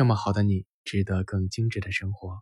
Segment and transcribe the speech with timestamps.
[0.00, 2.38] 这么好的你，值得更精致的生活。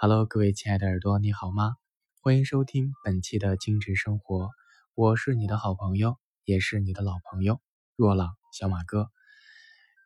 [0.00, 1.74] Hello，各位亲爱的耳朵，你好吗？
[2.22, 4.48] 欢迎收听本期的精致生活，
[4.94, 7.60] 我是你的好朋友，也是你的老朋友
[7.96, 9.10] 若朗小马哥。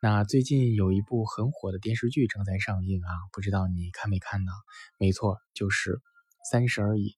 [0.01, 4.51] 那最近有一部很火的电视剧正在上映啊，不知道你看没看呢？
[4.99, 5.91] 没错，就是
[6.51, 7.11] 《三十而已》。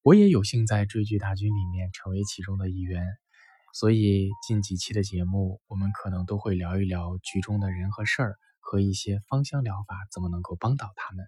[0.00, 3.06] 我也有幸在追剧大军里面成为其中的一员。
[3.74, 11.26] 所以近几期的节目，我们可能都会聊一聊剧中的人和事儿，和一些芳香疗法怎么能够帮到他们。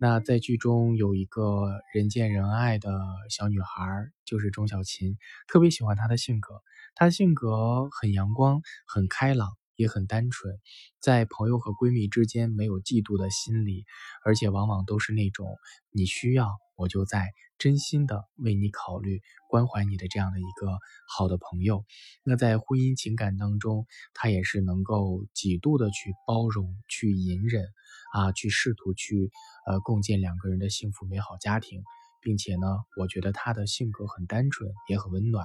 [0.00, 2.90] 那在剧中有一个人见人爱的
[3.30, 5.16] 小女孩，就是钟小琴，
[5.46, 6.62] 特别喜欢她的性格。
[6.94, 10.58] 她的性格很阳光、很开朗，也很单纯，
[11.00, 13.84] 在朋友和闺蜜之间没有嫉妒的心理，
[14.24, 15.56] 而且往往都是那种
[15.90, 17.34] 你需要我就在。
[17.58, 20.78] 真心的为你考虑、关怀你的这样的一个
[21.08, 21.84] 好的朋友，
[22.22, 27.66] 那在婚姻情感当中，他也是能够几度的去包容、去隐忍
[28.12, 29.32] 啊，去试图去
[29.66, 31.82] 呃共建两个人的幸福美好家庭，
[32.22, 32.64] 并且呢，
[32.96, 35.44] 我觉得他的性格很单纯，也很温暖。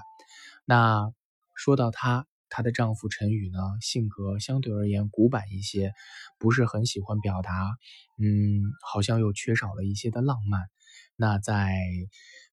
[0.66, 1.12] 那
[1.56, 5.92] 说到他，她的丈夫陈宇呢，性格相对而言古板一些，
[6.38, 7.76] 不是很喜欢表达，
[8.22, 10.62] 嗯，好像又缺少了一些的浪漫。
[11.16, 11.74] 那在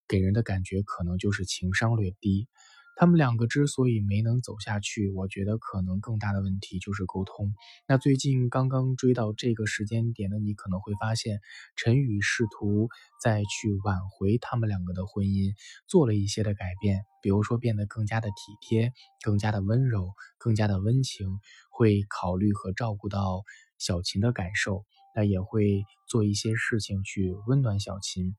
[0.07, 2.47] 给人的感觉可能就是情商略低。
[2.95, 7.53] 他们两个之所以没能走下去，我觉得可能更大的问题就是沟通。
[7.87, 11.39] 那最近刚刚追到这个时间点的你，可能会发现
[11.75, 12.89] 陈宇试图
[13.21, 15.53] 再去挽回他们两个的婚姻，
[15.87, 21.39] 做了一些的改变，比如说变得更加的体贴，更加的温柔，更加的温情，
[21.71, 23.43] 会考虑和照顾到
[23.79, 24.85] 小琴的感受。
[25.13, 28.33] 那也会做一些事情去温暖小琴。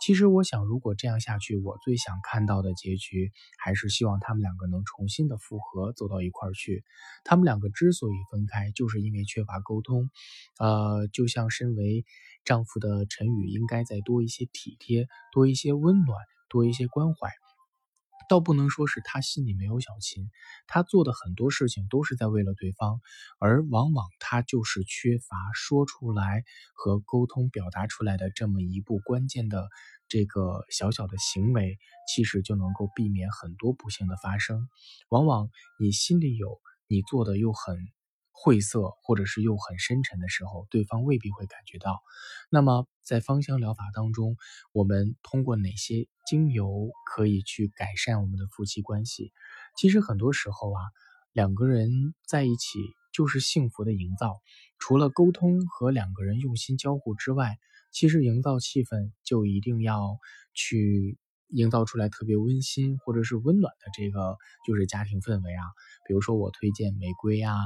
[0.00, 6.84] 其实我想，如果这样下去，我最想看到的结局还是希望他们两个能重新的复合，走到一块儿去。
[7.24, 10.10] 他们两个之所以分开，就是因为缺乏沟通。
[10.58, 12.04] 呃，就像身为
[12.44, 16.18] 丈夫的陈宇，应该再多一些体贴，多一些温暖，
[16.48, 17.30] 多一些关怀。
[18.28, 20.30] 倒不能说是他心里没有小琴，
[20.66, 23.00] 他做的很多事情都是在为了对方，
[23.38, 26.44] 而往往他就是缺乏说出来
[26.74, 29.68] 和沟通表达出来的这么一步关键的
[30.08, 31.78] 这个小小的行为，
[32.12, 34.68] 其实就能够避免很多不幸的发生。
[35.08, 37.95] 往往你心里有，你做的又很。
[38.38, 42.00] 晦涩或者是又很深沉的时候，对方未必会感觉到。
[42.50, 44.36] 那么，在芳香疗法当中，
[44.72, 49.32] 我们通过哪些精油可以去改善我们的夫妻关系？
[49.76, 50.80] 其实很多时候啊，
[51.32, 52.78] 两个人在一起
[53.12, 54.36] 就是幸福的营造。
[54.78, 57.56] 除了沟通和两个人用心交互之外，
[57.90, 60.18] 其实营造气氛就一定要
[60.52, 64.36] 去营造出来特别温馨或者是温暖的这个
[64.66, 65.64] 就是家庭氛围啊。
[66.06, 67.56] 比如说，我推荐玫瑰啊。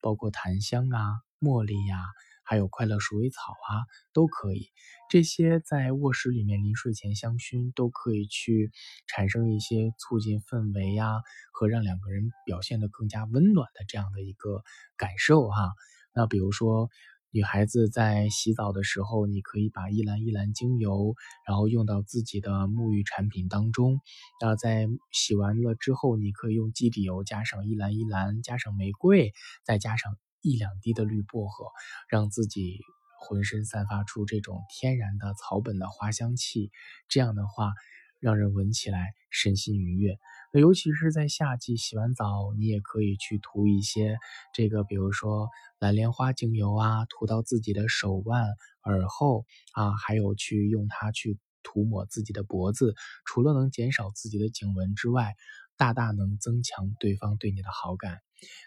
[0.00, 1.96] 包括檀香啊、茉莉呀，
[2.44, 4.70] 还有快乐鼠尾草啊，都可以。
[5.10, 8.70] 这些在卧室里面临睡前香薰，都可以去
[9.06, 11.22] 产生一些促进氛围呀，
[11.52, 14.62] 和让两个人表现得更加温暖的这样的一个
[14.96, 15.72] 感受哈。
[16.14, 16.90] 那比如说。
[17.30, 21.14] 女孩子在洗澡的时候，你可以把一兰一兰精油，
[21.46, 24.00] 然后用到自己的沐浴产品当中。
[24.40, 31.66] 那在洗完了之后，你可以用基底油加上一兰一兰，加上玫瑰，再加上一两滴的绿薄荷，
[32.08, 32.80] 让自己
[33.20, 36.70] 浑身散发出这种天然的草本的花香气。
[37.08, 37.72] 这样的话，
[38.20, 40.16] 让人闻起来身心愉悦。
[40.52, 44.16] 那尤其是在夏季洗完澡，你也可以去涂一些
[44.54, 45.48] 这个，比如说
[45.78, 48.46] 蓝莲花精油啊，涂到自己的手腕、
[48.84, 49.44] 耳后
[49.74, 52.94] 啊，还有去用它去涂抹自己的脖子，
[53.26, 55.34] 除了能减少自己的颈纹之外，
[55.76, 58.18] 大大能增强对方对你的好感。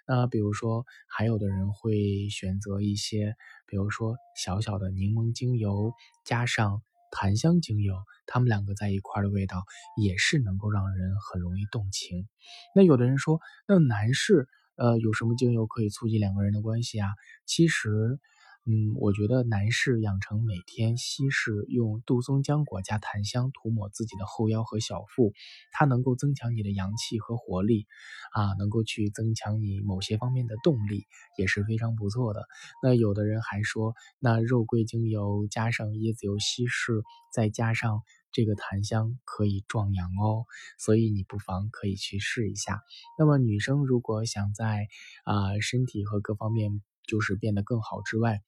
[0.08, 5.94] 那比如说，还有的人会选择一些，比如说小小的柠檬精油，
[6.24, 6.84] 加上。
[7.12, 7.96] 檀香精油，
[8.26, 9.64] 他们两个在一块的味道
[10.02, 12.28] 也是能够让人很容易动情。
[12.76, 17.10] 那有的人说，那男士，呃，有什么精油可以促进两个人的关系啊？
[17.46, 18.20] 其实。
[18.68, 25.34] 嗯，我觉得男士养成每天稀释用杜松浆果加檀香涂抹自己的后腰和小腹，
[25.72, 27.88] 它能够增强你的阳气和活力，
[28.34, 31.08] 啊，能够去增强你某些方面的动力，
[31.40, 32.46] 也是非常不错的。
[32.84, 37.02] 那有的人还说，那肉桂精油加上椰子油稀释，
[37.34, 40.46] 再加上这个檀香可以壮阳哦，
[40.78, 42.82] 所以你不妨可以去试一下。
[43.18, 44.88] 那么女生如果想在
[45.26, 46.82] 啊身体和各方面
[47.12, 48.40] 就是变得更好之外，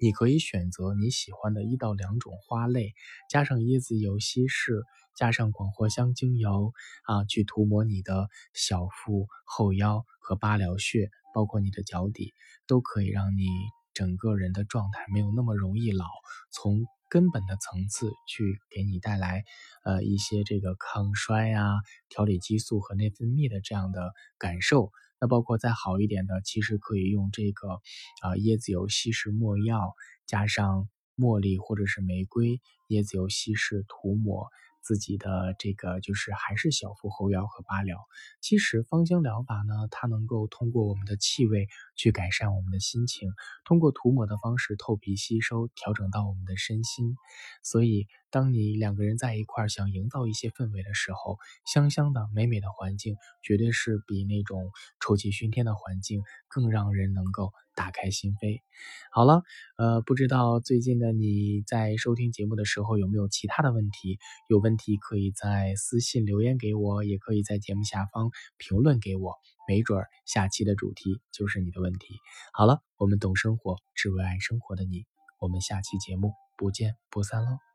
[0.00, 2.92] 你可以选择你喜欢的一到两种花类，
[3.30, 4.82] 加上椰子油稀释，
[5.14, 6.72] 加上广藿香精油
[7.04, 12.34] 啊，去涂抹你的小腹、后腰和八髎穴，包括你的脚底，
[12.66, 13.46] 都可以让你
[13.94, 16.04] 整个人的状态没有那么容易老。
[16.50, 19.44] 从根本的层次去给你带来，
[19.84, 21.76] 呃一些这个抗衰啊、
[22.08, 24.90] 调理激素和内分泌的这样的感受。
[25.20, 27.68] 那包括再好一点的，其实可以用这个
[28.22, 29.94] 啊椰子油稀释墨药，
[30.26, 34.48] 加上茉莉或者是玫瑰椰子油稀释涂抹。
[34.82, 37.96] 自己的这个就是还是小腹后腰和八髎。
[38.40, 43.30] 其实芳香疗法呢，它能够通过我们的气味去改善我们的心情，
[43.64, 47.16] 通过涂抹的方式透皮吸收，调整到我们的身心。
[47.62, 54.70] 所以，当你两个人在一块儿想营造一些氛围的时候，香香的美美的环境，绝对是比那种
[55.00, 57.52] 臭气熏天的环境更让人能够。
[57.78, 58.60] 打开心扉，
[59.12, 59.44] 好了，
[59.76, 64.18] 呃，不知道最近的你在收听节目的时候有没有其他的问题？
[64.48, 69.36] 有问题可以在私信留言给我，也可以在节目下方评论给我，
[69.68, 72.16] 没准儿下期的主题就是你的问题。
[72.52, 75.06] 好了，我们懂生活，只为爱生活的你，
[75.38, 77.67] 我们下期节目不见不散喽。